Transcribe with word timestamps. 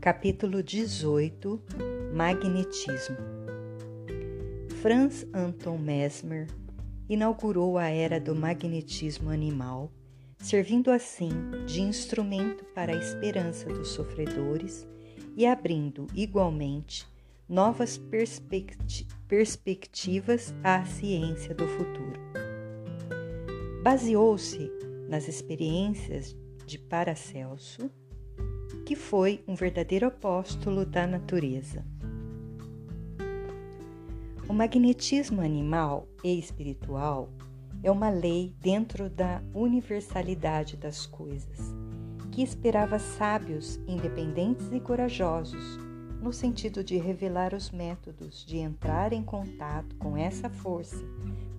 Capítulo 0.00 0.62
18 0.62 1.60
Magnetismo 2.14 3.18
Franz 4.80 5.26
Anton 5.34 5.76
Mesmer 5.76 6.46
inaugurou 7.06 7.76
a 7.76 7.86
era 7.90 8.18
do 8.18 8.34
magnetismo 8.34 9.28
animal, 9.28 9.92
servindo 10.38 10.90
assim 10.90 11.28
de 11.66 11.82
instrumento 11.82 12.64
para 12.74 12.92
a 12.92 12.96
esperança 12.96 13.68
dos 13.68 13.88
sofredores 13.88 14.88
e 15.36 15.44
abrindo 15.44 16.06
igualmente 16.14 17.06
novas 17.46 17.98
perspecti 17.98 19.06
perspectivas 19.28 20.54
à 20.64 20.82
ciência 20.86 21.54
do 21.54 21.68
futuro. 21.68 22.18
Baseou-se 23.82 24.72
nas 25.10 25.28
experiências 25.28 26.34
de 26.64 26.78
Paracelso 26.78 27.90
que 28.90 28.96
foi 28.96 29.40
um 29.46 29.54
verdadeiro 29.54 30.08
apóstolo 30.08 30.84
da 30.84 31.06
natureza. 31.06 31.84
O 34.48 34.52
magnetismo 34.52 35.40
animal 35.40 36.08
e 36.24 36.36
espiritual 36.36 37.28
é 37.84 37.90
uma 37.92 38.10
lei 38.10 38.52
dentro 38.60 39.08
da 39.08 39.40
universalidade 39.54 40.76
das 40.76 41.06
coisas, 41.06 41.72
que 42.32 42.42
esperava 42.42 42.98
sábios, 42.98 43.76
independentes 43.86 44.68
e 44.72 44.80
corajosos, 44.80 45.78
no 46.20 46.32
sentido 46.32 46.82
de 46.82 46.96
revelar 46.96 47.54
os 47.54 47.70
métodos 47.70 48.44
de 48.44 48.56
entrar 48.56 49.12
em 49.12 49.22
contato 49.22 49.94
com 50.00 50.16
essa 50.16 50.50
força 50.50 50.98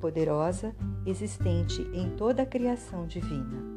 poderosa 0.00 0.74
existente 1.06 1.80
em 1.94 2.10
toda 2.16 2.42
a 2.42 2.46
criação 2.46 3.06
divina. 3.06 3.70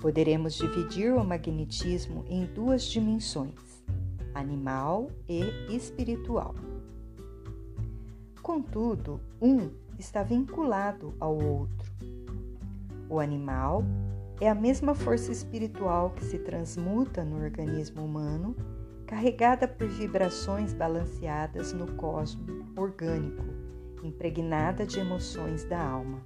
Poderemos 0.00 0.54
dividir 0.54 1.12
o 1.12 1.24
magnetismo 1.24 2.24
em 2.28 2.46
duas 2.46 2.84
dimensões, 2.84 3.82
animal 4.32 5.10
e 5.28 5.42
espiritual. 5.74 6.54
Contudo, 8.40 9.20
um 9.42 9.70
está 9.98 10.22
vinculado 10.22 11.12
ao 11.18 11.36
outro. 11.36 11.92
O 13.10 13.18
animal 13.18 13.82
é 14.40 14.48
a 14.48 14.54
mesma 14.54 14.94
força 14.94 15.32
espiritual 15.32 16.10
que 16.10 16.24
se 16.24 16.38
transmuta 16.38 17.24
no 17.24 17.42
organismo 17.42 18.04
humano, 18.04 18.54
carregada 19.06 19.66
por 19.66 19.88
vibrações 19.88 20.72
balanceadas 20.72 21.72
no 21.72 21.92
cosmo 21.94 22.46
orgânico, 22.76 23.44
impregnada 24.04 24.86
de 24.86 25.00
emoções 25.00 25.64
da 25.64 25.82
alma. 25.82 26.22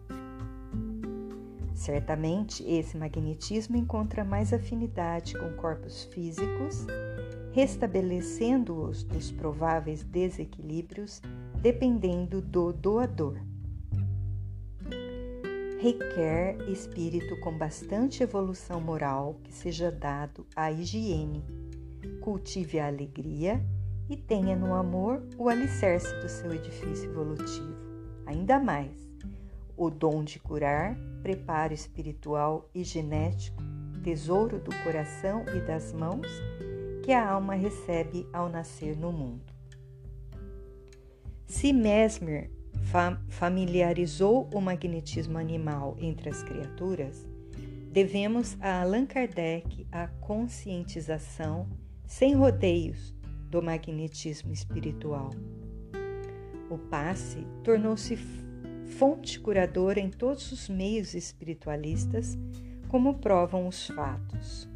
Certamente, 1.83 2.63
esse 2.63 2.97
magnetismo 2.97 3.77
encontra 3.77 4.23
mais 4.23 4.53
afinidade 4.53 5.37
com 5.37 5.53
corpos 5.55 6.05
físicos, 6.05 6.87
restabelecendo-os 7.51 9.03
dos 9.03 9.33
prováveis 9.33 10.05
desequilíbrios 10.05 11.21
dependendo 11.61 12.41
do 12.41 12.73
doador. 12.73 13.37
Requer 15.81 16.57
espírito 16.71 17.37
com 17.41 17.59
bastante 17.59 18.23
evolução 18.23 18.81
moral 18.81 19.41
que 19.43 19.53
seja 19.53 19.91
dado 19.91 20.47
à 20.55 20.71
higiene, 20.71 21.45
cultive 22.21 22.79
a 22.79 22.87
alegria 22.87 23.61
e 24.09 24.17
tenha 24.17 24.55
no 24.55 24.73
amor 24.73 25.21
o 25.37 25.49
alicerce 25.49 26.15
do 26.21 26.29
seu 26.29 26.53
edifício 26.53 27.11
evolutivo. 27.11 27.75
Ainda 28.25 28.61
mais, 28.61 29.12
o 29.77 29.91
dom 29.91 30.23
de 30.23 30.39
curar, 30.39 30.97
preparo 31.23 31.73
espiritual 31.73 32.69
e 32.75 32.85
genético, 32.85 33.63
tesouro 34.03 34.59
do 34.59 34.71
coração 34.83 35.45
e 35.55 35.61
das 35.61 35.93
mãos 35.93 36.27
que 37.03 37.13
a 37.13 37.29
alma 37.29 37.55
recebe 37.55 38.27
ao 38.33 38.49
nascer 38.49 38.97
no 38.97 39.13
mundo. 39.13 39.53
Se 41.47 41.73
Mesmer 41.73 42.51
familiarizou 43.29 44.49
o 44.53 44.61
magnetismo 44.61 45.39
animal 45.39 45.97
entre 46.01 46.31
as 46.31 46.43
criaturas, 46.43 47.27
devemos 47.91 48.57
a 48.61 48.83
Allan 48.83 49.07
Kardec 49.07 49.87
a 49.93 50.09
conscientização 50.09 51.69
sem 52.07 52.35
rodeios 52.35 53.15
do 53.49 53.63
magnetismo 53.63 54.53
espiritual. 54.53 55.31
O 56.71 56.79
passe 56.79 57.47
tornou-se 57.63 58.17
fonte 58.93 59.41
curadora 59.41 59.99
em 59.99 60.11
todos 60.11 60.53
os 60.53 60.69
meios 60.69 61.15
espiritualistas, 61.15 62.37
como 62.89 63.15
provam 63.15 63.67
os 63.67 63.87
fatos. 63.89 64.69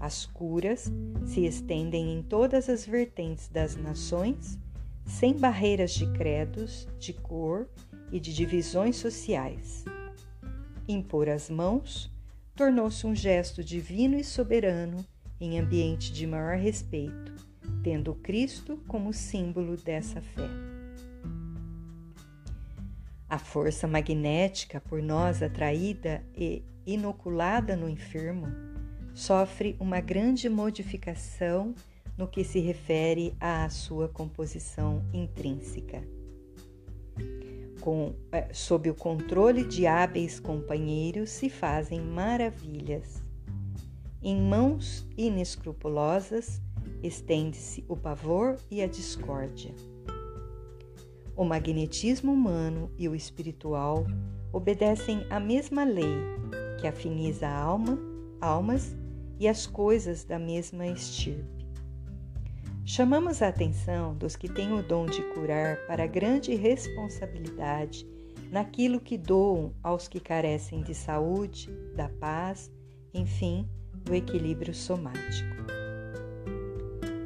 As 0.00 0.26
curas 0.26 0.90
se 1.24 1.44
estendem 1.44 2.14
em 2.14 2.22
todas 2.22 2.68
as 2.68 2.84
vertentes 2.86 3.48
das 3.48 3.76
nações, 3.76 4.58
sem 5.04 5.34
barreiras 5.34 5.92
de 5.92 6.10
credos, 6.12 6.88
de 6.98 7.12
cor 7.12 7.68
e 8.10 8.18
de 8.18 8.34
divisões 8.34 8.96
sociais. 8.96 9.84
Impor 10.88 11.28
as 11.28 11.50
mãos 11.50 12.10
tornou-se 12.54 13.06
um 13.06 13.14
gesto 13.14 13.62
divino 13.62 14.16
e 14.18 14.24
soberano 14.24 15.04
em 15.40 15.58
ambiente 15.58 16.12
de 16.12 16.26
maior 16.26 16.56
respeito, 16.56 17.34
tendo 17.82 18.14
Cristo 18.14 18.78
como 18.88 19.12
símbolo 19.12 19.76
dessa 19.76 20.20
fé. 20.22 20.75
A 23.28 23.38
força 23.38 23.88
magnética 23.88 24.80
por 24.80 25.02
nós 25.02 25.42
atraída 25.42 26.24
e 26.36 26.62
inoculada 26.86 27.74
no 27.74 27.88
enfermo 27.88 28.46
sofre 29.12 29.76
uma 29.80 30.00
grande 30.00 30.48
modificação 30.48 31.74
no 32.16 32.28
que 32.28 32.44
se 32.44 32.60
refere 32.60 33.34
à 33.40 33.68
sua 33.68 34.08
composição 34.08 35.02
intrínseca. 35.12 36.02
Com, 37.80 38.14
eh, 38.30 38.48
sob 38.52 38.88
o 38.90 38.94
controle 38.94 39.64
de 39.64 39.86
hábeis 39.86 40.38
companheiros 40.38 41.30
se 41.30 41.50
fazem 41.50 42.00
maravilhas. 42.00 43.22
Em 44.22 44.40
mãos 44.40 45.06
inescrupulosas 45.16 46.60
estende-se 47.02 47.84
o 47.88 47.96
pavor 47.96 48.56
e 48.70 48.82
a 48.82 48.86
discórdia. 48.86 49.74
O 51.36 51.44
magnetismo 51.44 52.32
humano 52.32 52.90
e 52.96 53.08
o 53.08 53.14
espiritual 53.14 54.06
obedecem 54.50 55.26
à 55.28 55.38
mesma 55.38 55.84
lei 55.84 56.16
que 56.80 56.86
afiniza 56.86 57.46
a 57.46 57.54
alma, 57.54 57.98
almas 58.40 58.96
e 59.38 59.46
as 59.46 59.66
coisas 59.66 60.24
da 60.24 60.38
mesma 60.38 60.86
estirpe. 60.86 61.66
Chamamos 62.86 63.42
a 63.42 63.48
atenção 63.48 64.14
dos 64.14 64.34
que 64.34 64.48
têm 64.48 64.72
o 64.72 64.82
dom 64.82 65.04
de 65.04 65.20
curar 65.34 65.76
para 65.86 66.04
a 66.04 66.06
grande 66.06 66.54
responsabilidade 66.54 68.06
naquilo 68.50 68.98
que 68.98 69.18
doam 69.18 69.74
aos 69.82 70.08
que 70.08 70.20
carecem 70.20 70.82
de 70.82 70.94
saúde, 70.94 71.68
da 71.94 72.08
paz, 72.08 72.70
enfim, 73.12 73.68
do 73.92 74.14
equilíbrio 74.14 74.72
somático. 74.72 75.56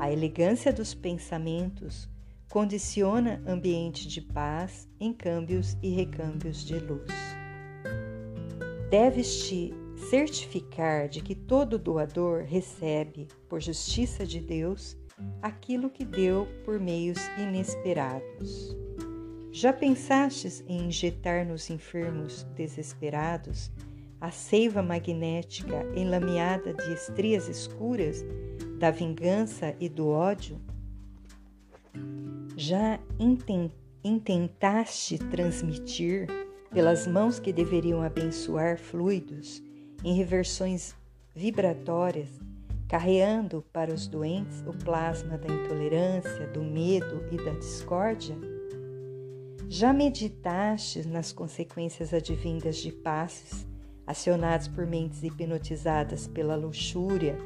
A 0.00 0.10
elegância 0.10 0.72
dos 0.72 0.94
pensamentos 0.94 2.08
condiciona 2.50 3.40
ambiente 3.46 4.08
de 4.08 4.20
paz 4.20 4.88
em 4.98 5.12
câmbios 5.12 5.76
e 5.80 5.90
recâmbios 5.90 6.64
de 6.64 6.80
luz. 6.80 7.08
Deves-te 8.90 9.72
certificar 10.10 11.08
de 11.08 11.20
que 11.20 11.36
todo 11.36 11.78
doador 11.78 12.42
recebe, 12.42 13.28
por 13.48 13.60
justiça 13.60 14.26
de 14.26 14.40
Deus, 14.40 14.96
aquilo 15.40 15.88
que 15.88 16.04
deu 16.04 16.48
por 16.64 16.80
meios 16.80 17.18
inesperados. 17.38 18.76
Já 19.52 19.72
pensastes 19.72 20.64
em 20.66 20.88
injetar 20.88 21.46
nos 21.46 21.70
enfermos 21.70 22.42
desesperados 22.56 23.70
a 24.20 24.32
seiva 24.32 24.82
magnética 24.82 25.86
enlameada 25.94 26.74
de 26.74 26.92
estrias 26.94 27.48
escuras 27.48 28.24
da 28.80 28.90
vingança 28.90 29.76
e 29.78 29.88
do 29.88 30.08
ódio? 30.08 30.60
Já 32.62 33.00
intentaste 34.04 35.16
transmitir, 35.16 36.26
pelas 36.70 37.06
mãos 37.06 37.38
que 37.38 37.54
deveriam 37.54 38.02
abençoar 38.02 38.76
fluidos, 38.76 39.62
em 40.04 40.12
reversões 40.12 40.94
vibratórias, 41.34 42.28
carreando 42.86 43.64
para 43.72 43.94
os 43.94 44.06
doentes 44.06 44.62
o 44.66 44.74
plasma 44.74 45.38
da 45.38 45.48
intolerância, 45.50 46.48
do 46.48 46.62
medo 46.62 47.24
e 47.32 47.38
da 47.38 47.52
discórdia? 47.52 48.36
Já 49.66 49.90
meditaste 49.94 51.08
nas 51.08 51.32
consequências 51.32 52.12
advindas 52.12 52.76
de 52.76 52.92
passes 52.92 53.66
acionados 54.06 54.68
por 54.68 54.86
mentes 54.86 55.22
hipnotizadas 55.22 56.26
pela 56.26 56.56
luxúria, 56.56 57.38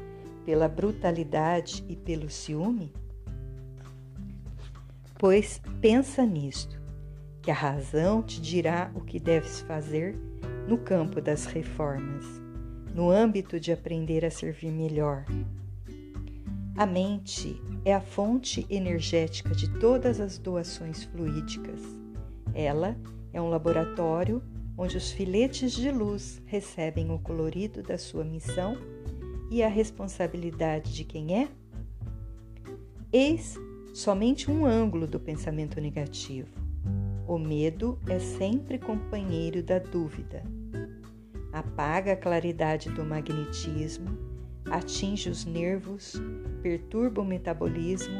pela 0.45 0.67
brutalidade 0.67 1.85
e 1.87 1.95
pelo 1.95 2.29
ciúme? 2.29 2.91
Pois 5.27 5.59
pensa 5.81 6.23
nisto, 6.23 6.79
que 7.41 7.49
a 7.49 7.53
razão 7.55 8.21
te 8.21 8.39
dirá 8.39 8.91
o 8.93 9.01
que 9.01 9.19
deves 9.19 9.61
fazer 9.61 10.15
no 10.67 10.77
campo 10.77 11.19
das 11.19 11.47
reformas, 11.47 12.23
no 12.93 13.09
âmbito 13.09 13.59
de 13.59 13.71
aprender 13.71 14.23
a 14.23 14.29
servir 14.29 14.71
melhor. 14.71 15.25
A 16.77 16.85
mente 16.85 17.59
é 17.83 17.91
a 17.91 17.99
fonte 17.99 18.67
energética 18.69 19.49
de 19.55 19.67
todas 19.79 20.19
as 20.19 20.37
doações 20.37 21.05
fluídicas. 21.05 21.81
Ela 22.53 22.95
é 23.33 23.41
um 23.41 23.49
laboratório 23.49 24.43
onde 24.77 24.95
os 24.95 25.09
filetes 25.09 25.71
de 25.71 25.89
luz 25.89 26.39
recebem 26.45 27.09
o 27.09 27.17
colorido 27.17 27.81
da 27.81 27.97
sua 27.97 28.23
missão 28.23 28.77
e 29.49 29.63
a 29.63 29.67
responsabilidade 29.67 30.93
de 30.93 31.03
quem 31.03 31.41
é? 31.41 31.47
Eis 33.11 33.57
somente 33.95 34.51
um 34.51 34.65
ângulo 34.65 35.07
do 35.07 35.17
pensamento 35.17 35.79
negativo. 35.79 36.49
O 37.25 37.39
medo 37.39 37.97
é 38.09 38.19
sempre 38.19 38.77
companheiro 38.77 39.63
da 39.63 39.79
dúvida. 39.79 40.43
Apaga 41.53 42.11
a 42.11 42.17
claridade 42.17 42.89
do 42.89 43.05
magnetismo, 43.05 44.09
atinge 44.69 45.29
os 45.29 45.45
nervos, 45.45 46.21
perturba 46.61 47.21
o 47.21 47.25
metabolismo, 47.25 48.19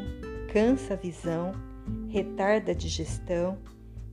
cansa 0.50 0.94
a 0.94 0.96
visão, 0.96 1.52
retarda 2.08 2.72
a 2.72 2.74
digestão 2.74 3.58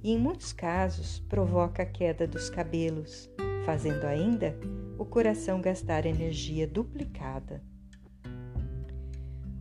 e, 0.04 0.12
em 0.12 0.20
muitos 0.20 0.52
casos, 0.52 1.24
provoca 1.30 1.84
a 1.84 1.86
queda 1.86 2.28
dos 2.28 2.50
cabelos, 2.50 3.30
fazendo 3.66 4.04
ainda 4.04 4.54
o 4.98 5.06
coração 5.06 5.62
gastar 5.62 6.06
energia 6.06 6.68
duplicada. 6.68 7.64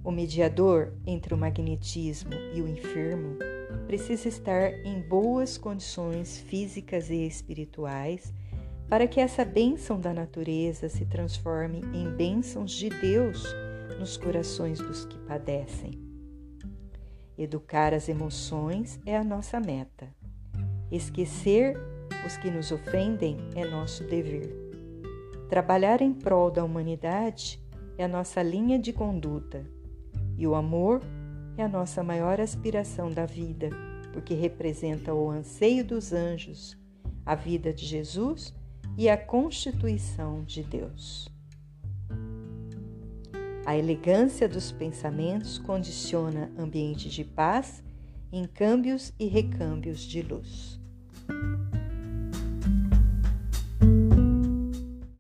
O 0.05 0.11
mediador 0.11 0.93
entre 1.07 1.33
o 1.33 1.39
magnetismo 1.39 2.33
e 2.53 2.61
o 2.61 2.67
enfermo 2.67 3.39
precisa 3.87 4.29
estar 4.29 4.73
em 4.85 5.01
boas 5.01 5.57
condições 5.57 6.39
físicas 6.39 7.09
e 7.09 7.25
espirituais 7.25 8.35
para 8.89 9.07
que 9.07 9.21
essa 9.21 9.45
bênção 9.45 10.01
da 10.01 10.13
natureza 10.13 10.89
se 10.89 11.07
transforme 11.07 11.83
em 11.95 12.11
bênçãos 12.11 12.73
de 12.73 12.89
Deus 12.89 13.45
nos 14.01 14.17
corações 14.17 14.81
dos 14.81 15.05
que 15.05 15.17
padecem. 15.21 15.93
Educar 17.39 17.95
as 17.95 18.09
emoções 18.09 18.99
é 19.07 19.17
a 19.17 19.23
nossa 19.23 19.61
meta. 19.61 20.09
Esquecer 20.91 21.79
os 22.27 22.37
que 22.37 22.51
nos 22.51 22.73
ofendem 22.73 23.39
é 23.55 23.65
nosso 23.65 24.03
dever. 24.05 24.53
Trabalhar 25.49 26.03
em 26.03 26.13
prol 26.13 26.51
da 26.51 26.65
humanidade 26.65 27.63
é 27.97 28.05
a 28.05 28.09
nossa 28.09 28.43
linha 28.43 28.79
de 28.79 28.93
conduta 28.93 29.65
e 30.43 30.47
o 30.47 30.57
amor 30.57 31.01
é 31.57 31.63
a 31.63 31.69
nossa 31.69 32.03
maior 32.03 32.41
aspiração 32.41 33.09
da 33.09 33.25
vida, 33.25 33.71
porque 34.13 34.35
representa 34.35 35.15
o 35.15 35.31
anseio 35.31 35.85
dos 35.85 36.13
anjos, 36.13 36.77
a 37.25 37.37
vida 37.37 37.73
de 37.73 37.87
Jesus 37.87 38.53
e 38.99 39.09
a 39.09 39.17
constituição 39.17 40.43
de 40.43 40.65
Deus. 40.65 41.29
A 43.65 43.77
elegância 43.77 44.49
dos 44.49 44.73
pensamentos 44.73 45.59
condiciona 45.59 46.51
ambiente 46.59 47.09
de 47.09 47.23
paz 47.23 47.81
em 48.33 48.45
câmbios 48.45 49.13
e 49.21 49.29
recâmbios 49.29 50.01
de 50.01 50.23
luz. 50.23 50.82